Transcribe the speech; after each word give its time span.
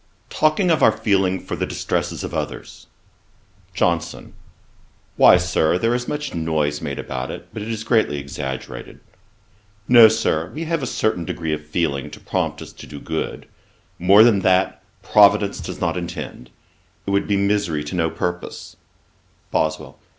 Talking 0.31 0.71
of 0.71 0.81
our 0.81 0.91
feeling 0.91 1.39
for 1.39 1.55
the 1.55 1.67
distresses 1.67 2.23
of 2.23 2.33
others; 2.33 2.87
JOHNSON. 3.75 4.33
'Why, 5.15 5.37
Sir, 5.37 5.77
there 5.77 5.93
is 5.93 6.07
much 6.07 6.33
noise 6.33 6.81
made 6.81 6.97
about 6.97 7.29
it, 7.29 7.49
but 7.53 7.61
it 7.61 7.67
is 7.67 7.83
greatly 7.83 8.17
exaggerated. 8.17 8.99
No, 9.87 10.07
Sir, 10.07 10.49
we 10.55 10.63
have 10.63 10.81
a 10.81 10.87
certain 10.87 11.23
degree 11.23 11.53
of 11.53 11.63
feeling 11.63 12.09
to 12.09 12.19
prompt 12.19 12.63
us 12.63 12.73
to 12.73 12.87
do 12.87 12.99
good: 12.99 13.47
more 13.99 14.23
than 14.23 14.39
that, 14.39 14.81
Providence 15.03 15.59
does 15.61 15.79
not 15.79 15.95
intend. 15.95 16.49
It 17.05 17.11
would 17.11 17.27
be 17.27 17.37
misery 17.37 17.83
to 17.83 17.93
no 17.95 18.09
purpose.' 18.09 18.77
BOSWELL. 19.51 19.99